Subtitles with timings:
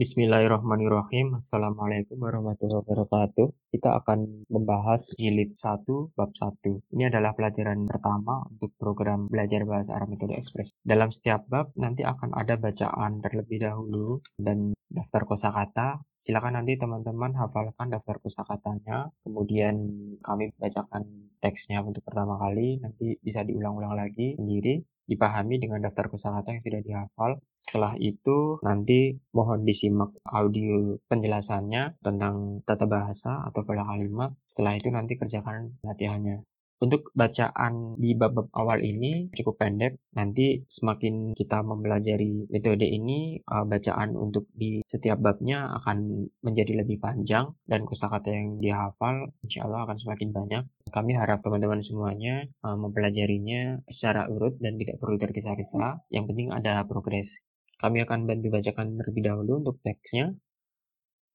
[0.00, 1.44] Bismillahirrahmanirrahim.
[1.44, 3.52] Assalamualaikum warahmatullahi wabarakatuh.
[3.68, 6.88] Kita akan membahas jilid 1 bab 1.
[6.96, 10.72] Ini adalah pelajaran pertama untuk program belajar bahasa Arab metode ekspres.
[10.80, 16.00] Dalam setiap bab nanti akan ada bacaan terlebih dahulu dan daftar kosakata.
[16.24, 19.84] Silakan nanti teman-teman hafalkan daftar kosakatanya, kemudian
[20.24, 24.80] kami bacakan teksnya untuk pertama kali, nanti bisa diulang-ulang lagi sendiri
[25.10, 27.32] dipahami dengan daftar kosakata yang sudah dihafal.
[27.66, 34.30] Setelah itu nanti mohon disimak audio penjelasannya tentang tata bahasa atau pola kalimat.
[34.54, 36.46] Setelah itu nanti kerjakan latihannya.
[36.80, 40.00] Untuk bacaan di bab-bab awal ini cukup pendek.
[40.16, 46.96] Nanti semakin kita mempelajari metode ini, uh, bacaan untuk di setiap babnya akan menjadi lebih
[46.96, 50.64] panjang dan kosakata yang dihafal insya Allah akan semakin banyak.
[50.88, 56.00] Kami harap teman-teman semuanya uh, mempelajarinya secara urut dan tidak perlu tergesa-gesa.
[56.08, 57.28] Yang penting ada progres.
[57.76, 60.32] Kami akan bantu bacakan terlebih dahulu untuk teksnya.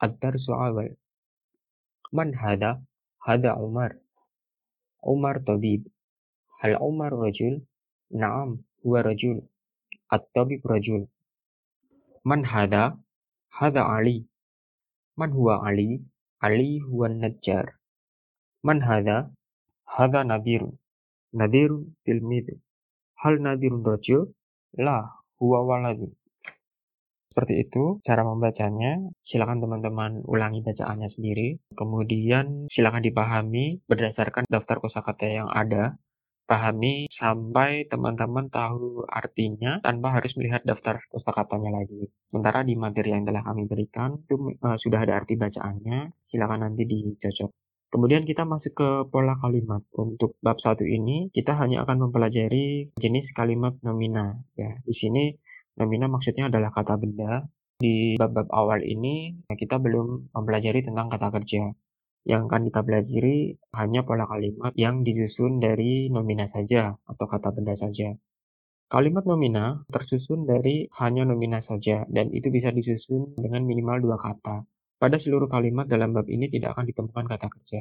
[0.00, 0.56] Ad-darsu.
[2.16, 2.80] Man hada?
[3.20, 4.03] Hada Umar.
[5.04, 5.84] Umar tabib.
[6.60, 7.60] Hal Umar rajul?
[8.10, 9.44] Naam, huwa rajul.
[10.10, 11.08] At-tabib rajul.
[12.24, 12.96] Man hada?
[13.52, 14.24] Hada Ali.
[15.16, 16.00] Man huwa Ali?
[16.40, 17.76] Ali huwa najjar.
[18.62, 19.30] Man hada?
[19.84, 20.64] Hada Nadir.
[21.32, 21.70] Nadir
[22.04, 22.48] tilmid.
[23.20, 24.32] Hal Nadirun rajul?
[24.76, 26.12] La, huwa waladun.
[27.34, 29.02] Seperti itu cara membacanya.
[29.26, 31.58] Silakan teman-teman ulangi bacaannya sendiri.
[31.74, 35.98] Kemudian silakan dipahami berdasarkan daftar kosakata yang ada.
[36.46, 42.06] Pahami sampai teman-teman tahu artinya tanpa harus melihat daftar kosakatanya lagi.
[42.30, 46.14] Sementara di materi yang telah kami berikan itu uh, sudah ada arti bacaannya.
[46.30, 47.50] Silakan nanti dicocok.
[47.94, 49.82] Kemudian kita masuk ke pola kalimat.
[49.94, 54.38] Untuk bab satu ini kita hanya akan mempelajari jenis kalimat nomina.
[54.58, 55.34] Ya, di sini
[55.74, 57.46] Nomina maksudnya adalah kata benda.
[57.74, 61.74] Di bab-bab awal ini kita belum mempelajari tentang kata kerja.
[62.24, 63.36] Yang akan kita pelajari
[63.76, 68.14] hanya pola kalimat yang disusun dari nomina saja atau kata benda saja.
[68.88, 74.62] Kalimat nomina tersusun dari hanya nomina saja dan itu bisa disusun dengan minimal dua kata.
[75.02, 77.80] Pada seluruh kalimat dalam bab ini tidak akan ditemukan kata kerja.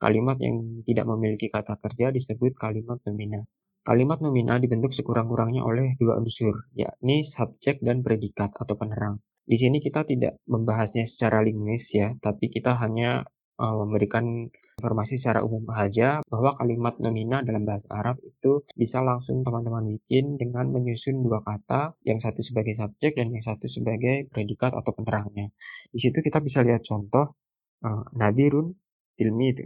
[0.00, 3.44] Kalimat yang tidak memiliki kata kerja disebut kalimat nomina.
[3.84, 9.20] Kalimat nomina dibentuk sekurang-kurangnya oleh dua unsur, yakni subjek dan predikat atau penerang.
[9.44, 13.28] Di sini kita tidak membahasnya secara linguis ya, tapi kita hanya
[13.60, 14.48] uh, memberikan
[14.80, 20.40] informasi secara umum saja bahwa kalimat nomina dalam bahasa Arab itu bisa langsung teman-teman bikin
[20.40, 25.52] dengan menyusun dua kata, yang satu sebagai subjek dan yang satu sebagai predikat atau penerangnya.
[25.92, 27.36] Di situ kita bisa lihat contoh
[27.84, 28.72] uh, nadirun
[29.20, 29.60] tilmid.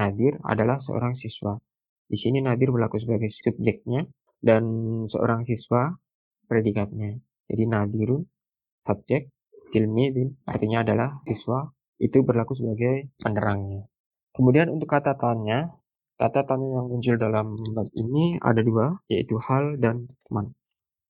[0.00, 1.60] Nadir adalah seorang siswa.
[2.08, 4.08] Di sini Nadir berlaku sebagai subjeknya
[4.40, 4.64] dan
[5.12, 5.92] seorang siswa
[6.48, 7.20] predikatnya.
[7.48, 8.24] Jadi Nadirun
[8.88, 9.28] subjek,
[9.76, 11.68] tilmidin artinya adalah siswa
[12.00, 13.84] itu berlaku sebagai penerangnya.
[14.32, 15.68] Kemudian untuk kata tanya,
[16.16, 20.54] kata tanya yang muncul dalam bab ini ada dua, yaitu hal dan man.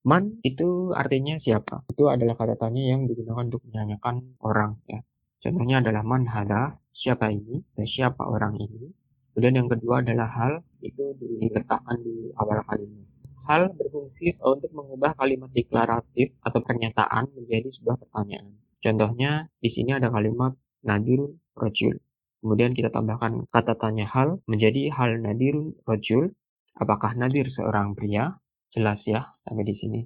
[0.03, 1.85] Man itu artinya siapa?
[1.93, 5.05] Itu adalah kata tanya yang digunakan untuk menanyakan orang ya.
[5.39, 8.91] Contohnya adalah man hada, siapa ini, dan siapa orang ini.
[9.39, 13.07] Kemudian yang kedua adalah hal, itu diletakkan di awal kalimat.
[13.47, 18.59] Hal berfungsi untuk mengubah kalimat deklaratif atau pernyataan menjadi sebuah pertanyaan.
[18.83, 22.03] Contohnya, di sini ada kalimat nadirun rojul.
[22.43, 26.35] Kemudian kita tambahkan kata tanya hal menjadi hal nadirun rojul.
[26.75, 28.43] Apakah nadir seorang pria?
[28.75, 30.03] Jelas ya sampai di sini.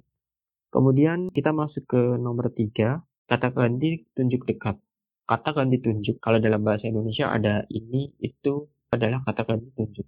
[0.69, 4.77] Kemudian kita masuk ke nomor tiga, kata ganti tunjuk dekat.
[5.25, 10.07] Kata ganti tunjuk, kalau dalam bahasa Indonesia ada ini, itu, adalah kata ganti tunjuk.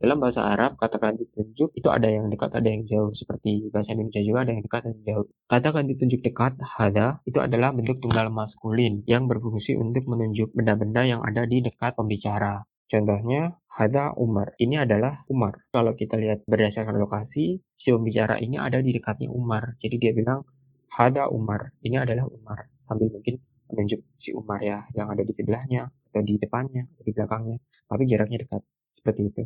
[0.00, 3.12] Dalam bahasa Arab, kata ganti tunjuk itu ada yang dekat, ada yang jauh.
[3.12, 5.26] Seperti bahasa Indonesia juga ada yang dekat dan jauh.
[5.44, 11.04] Kata ganti tunjuk dekat, hada, itu adalah bentuk tunggal maskulin yang berfungsi untuk menunjuk benda-benda
[11.04, 12.64] yang ada di dekat pembicara.
[12.88, 14.56] Contohnya, hada Umar.
[14.56, 15.68] Ini adalah Umar.
[15.68, 19.76] Kalau kita lihat berdasarkan lokasi, si pembicara ini ada di dekatnya Umar.
[19.84, 20.48] Jadi dia bilang,
[20.96, 21.76] hada Umar.
[21.84, 22.72] Ini adalah Umar.
[22.88, 23.36] Sambil mungkin
[23.72, 27.58] menunjuk si Umar ya, yang ada di sebelahnya, atau di depannya, atau di belakangnya
[27.90, 28.62] tapi jaraknya dekat.
[28.94, 29.42] Seperti itu.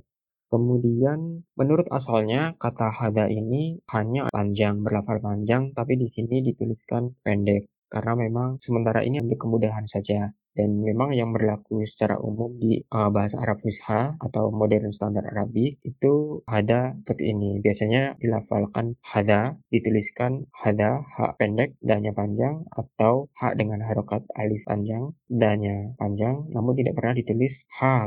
[0.53, 7.73] Kemudian menurut asalnya kata hada ini hanya panjang, berlafal panjang, tapi di sini dituliskan pendek
[7.89, 13.11] karena memang sementara ini untuk kemudahan saja dan memang yang berlaku secara umum di uh,
[13.11, 17.59] bahasa Arab Fusha atau modern standar Arabi itu hada seperti ini.
[17.59, 25.11] Biasanya dilafalkan hada, dituliskan hada, hak pendek, danya panjang, atau hak dengan harokat alif panjang,
[25.27, 28.07] danya panjang, namun tidak pernah ditulis ha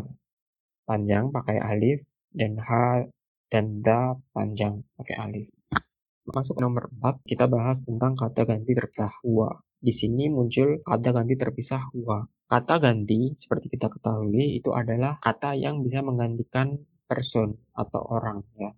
[0.88, 2.00] panjang pakai alif
[2.32, 2.72] dan H
[3.52, 5.48] dan da panjang pakai alif.
[6.28, 9.64] Masuk nomor 4, kita bahas tentang kata ganti terpecah huwa.
[9.78, 12.26] Di sini muncul kata ganti terpisah huwa.
[12.48, 18.72] Kata ganti, seperti kita ketahui, itu adalah kata yang bisa menggantikan person atau orang ya.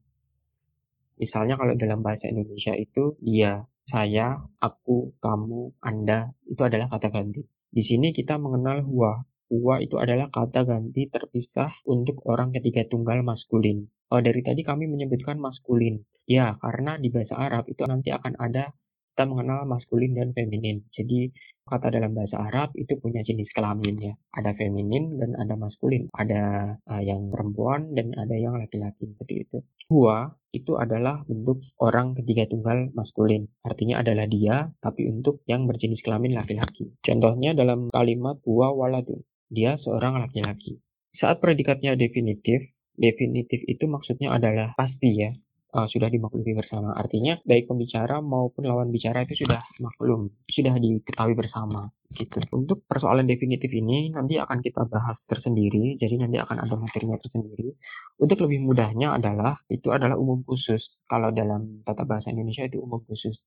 [1.21, 7.45] Misalnya kalau dalam bahasa Indonesia itu dia, saya, aku, kamu, Anda, itu adalah kata ganti.
[7.69, 9.21] Di sini kita mengenal huwa.
[9.49, 13.85] Huwa itu adalah kata ganti terpisah untuk orang ketiga tunggal maskulin.
[14.09, 16.01] Oh, dari tadi kami menyebutkan maskulin.
[16.25, 18.73] Ya, karena di bahasa Arab itu nanti akan ada
[19.19, 20.79] kita mengenal maskulin dan feminin.
[20.95, 21.27] Jadi
[21.67, 24.13] kata dalam bahasa Arab itu punya jenis kelamin ya.
[24.31, 26.07] Ada feminin dan ada maskulin.
[26.15, 29.59] Ada uh, yang perempuan dan ada yang laki-laki seperti itu.
[29.91, 33.51] Huwa itu adalah bentuk orang ketiga tunggal maskulin.
[33.67, 36.95] Artinya adalah dia, tapi untuk yang berjenis kelamin laki-laki.
[37.03, 39.19] Contohnya dalam kalimat huwa waladun.
[39.51, 40.79] Dia seorang laki-laki.
[41.19, 45.35] Saat predikatnya definitif, definitif itu maksudnya adalah pasti ya
[45.75, 46.95] uh, sudah dimaklumi bersama.
[46.97, 52.41] Artinya baik pembicara maupun lawan bicara itu sudah maklum, sudah diketahui bersama gitu.
[52.49, 57.69] Untuk persoalan definitif ini nanti akan kita bahas tersendiri, jadi nanti akan ada materinya tersendiri.
[58.17, 60.81] Untuk lebih mudahnya adalah itu adalah umum khusus.
[61.05, 63.37] Kalau dalam tata bahasa Indonesia itu umum khusus.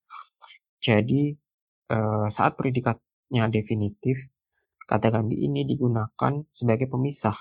[0.82, 1.34] Jadi
[1.90, 4.18] uh, saat predikatnya definitif,
[4.86, 7.36] kata ganti ini digunakan sebagai pemisah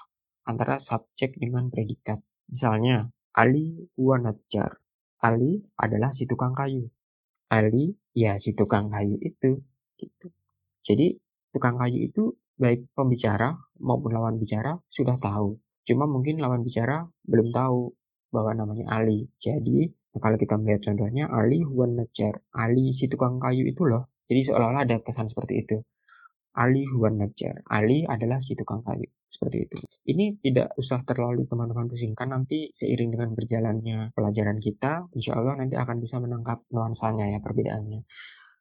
[0.46, 2.18] antara subjek dengan predikat.
[2.50, 4.80] Misalnya, Ali huwa najjar.
[5.22, 6.90] Ali adalah si tukang kayu.
[7.52, 9.64] Ali ya si tukang kayu itu
[9.96, 10.28] gitu.
[10.84, 11.16] Jadi
[11.56, 15.56] tukang kayu itu baik pembicara maupun lawan bicara sudah tahu.
[15.88, 17.94] Cuma mungkin lawan bicara belum tahu
[18.34, 19.32] bahwa namanya Ali.
[19.40, 22.44] Jadi kalau kita melihat contohnya Ali huwa najjar.
[22.52, 24.12] Ali si tukang kayu itu loh.
[24.28, 25.78] Jadi seolah-olah ada kesan seperti itu.
[26.58, 27.64] Ali huwa najjar.
[27.72, 29.78] Ali adalah si tukang kayu seperti itu.
[30.12, 35.80] Ini tidak usah terlalu teman-teman pusingkan nanti seiring dengan berjalannya pelajaran kita, insya Allah nanti
[35.80, 38.04] akan bisa menangkap nuansanya ya perbedaannya.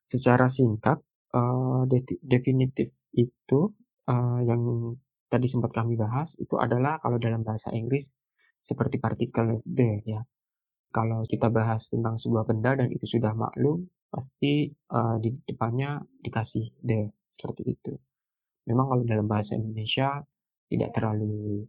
[0.09, 1.03] Secara singkat,
[1.35, 1.85] uh,
[2.23, 3.61] definitif itu
[4.07, 4.95] uh, yang
[5.31, 8.07] tadi sempat kami bahas itu adalah kalau dalam bahasa Inggris
[8.67, 10.23] seperti partikel the ya.
[10.91, 16.67] Kalau kita bahas tentang sebuah benda dan itu sudah maklum, pasti uh, di depannya dikasih
[16.83, 17.97] the seperti itu.
[18.69, 20.21] Memang kalau dalam bahasa Indonesia
[20.69, 21.65] tidak terlalu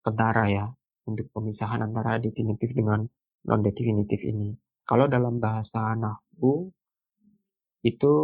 [0.00, 0.66] kentara ya
[1.06, 3.04] untuk pemisahan antara definitif dengan
[3.46, 4.56] non definitif ini.
[4.82, 6.72] Kalau dalam bahasa nahwu
[7.84, 8.14] itu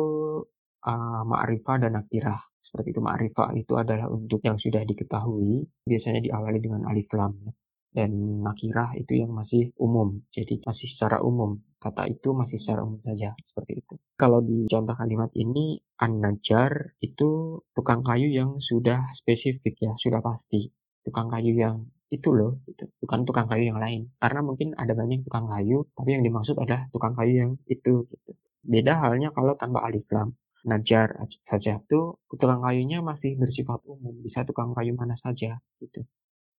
[0.83, 2.41] uh, ma'rifah dan nakirah.
[2.65, 7.53] Seperti itu ma'rifah itu adalah untuk yang sudah diketahui, biasanya diawali dengan alif lam ya.
[7.99, 11.59] Dan nakirah itu yang masih umum, jadi masih secara umum.
[11.83, 13.99] Kata itu masih secara umum saja, seperti itu.
[14.15, 20.71] Kalau di contoh kalimat ini, an-najar itu tukang kayu yang sudah spesifik ya, sudah pasti.
[21.03, 22.87] Tukang kayu yang itu loh, gitu.
[23.03, 24.15] bukan tukang kayu yang lain.
[24.23, 28.07] Karena mungkin ada banyak tukang kayu, tapi yang dimaksud adalah tukang kayu yang itu.
[28.07, 28.31] Gitu.
[28.63, 30.39] Beda halnya kalau tanpa alif lam.
[30.63, 31.19] Najar
[31.51, 36.07] saja tuh tukang kayunya masih bersifat umum, bisa tukang kayu mana saja gitu.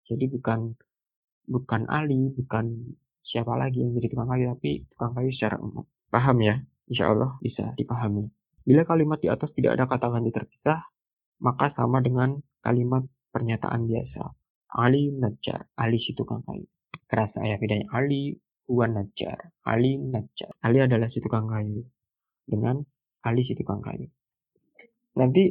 [0.10, 0.74] Jadi bukan
[1.50, 2.94] bukan Ali, bukan
[3.26, 5.84] siapa lagi yang jadi tukang kayu, tapi tukang kayu secara umum.
[6.14, 6.62] Paham ya?
[6.90, 8.30] Insya Allah bisa dipahami.
[8.62, 10.80] Bila kalimat di atas tidak ada kata ganti terpisah,
[11.42, 14.34] maka sama dengan kalimat pernyataan biasa.
[14.78, 16.70] Ali Najjar, Ali si tukang kayu.
[17.10, 18.38] Kerasa ya bedanya Ali
[18.70, 20.54] huwa Najjar, Ali Najjar.
[20.62, 21.82] Ali adalah si tukang kayu
[22.46, 22.86] dengan
[23.26, 24.06] Ali si tukang kayu.
[25.18, 25.50] Nanti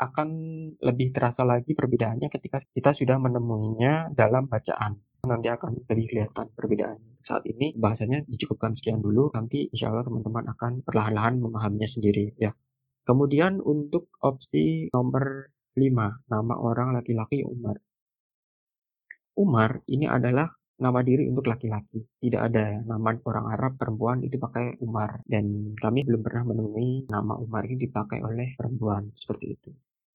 [0.00, 0.28] akan
[0.80, 6.98] lebih terasa lagi perbedaannya ketika kita sudah menemuinya dalam bacaan nanti akan lebih kelihatan perbedaan.
[7.24, 12.52] Saat ini bahasanya dicukupkan sekian dulu, nanti insya Allah teman-teman akan perlahan-lahan memahaminya sendiri ya.
[13.04, 17.76] Kemudian untuk opsi nomor 5, nama orang laki-laki Umar.
[19.36, 20.50] Umar ini adalah
[20.80, 22.00] nama diri untuk laki-laki.
[22.00, 25.20] Tidak ada nama orang Arab perempuan itu pakai Umar.
[25.28, 29.70] Dan kami belum pernah menemui nama Umar ini dipakai oleh perempuan seperti itu.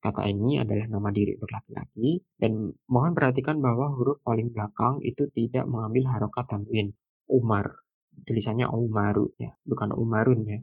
[0.06, 5.26] Kata ini adalah nama diri untuk laki-laki dan mohon perhatikan bahwa huruf paling belakang itu
[5.34, 6.94] tidak mengambil harokat tanwin.
[7.26, 7.82] Umar,
[8.22, 10.62] tulisannya Umaru ya, bukan Umarun ya,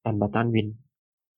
[0.00, 0.72] tanpa tanwin.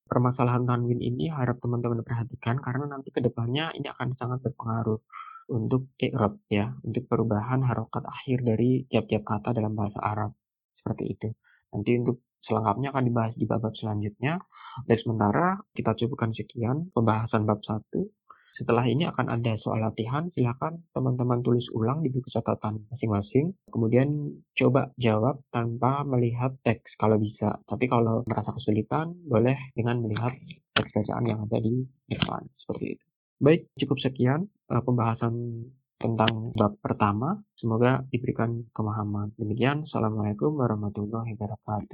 [0.07, 5.03] Permasalahan tanwin ini harap teman-teman perhatikan karena nanti ke depannya ini akan sangat berpengaruh
[5.51, 10.39] untuk i'rab ya, untuk perubahan harokat akhir dari tiap-tiap kata dalam bahasa Arab.
[10.79, 11.29] Seperti itu.
[11.75, 14.39] Nanti untuk selengkapnya akan dibahas di bab selanjutnya.
[14.83, 17.83] Dan sementara kita cukupkan sekian pembahasan bab 1.
[18.55, 23.51] Setelah ini akan ada soal latihan, silakan teman-teman tulis ulang di buku catatan masing-masing.
[23.67, 27.59] Kemudian coba jawab tanpa melihat teks kalau bisa.
[27.67, 30.31] Tapi kalau merasa kesulitan, boleh dengan melihat
[30.71, 32.47] teks bacaan yang ada di depan.
[32.55, 33.05] Seperti itu.
[33.43, 35.35] Baik, cukup sekian uh, pembahasan
[35.99, 37.43] tentang bab pertama.
[37.59, 39.35] Semoga diberikan pemahaman.
[39.35, 41.91] Demikian, Assalamualaikum warahmatullahi wabarakatuh.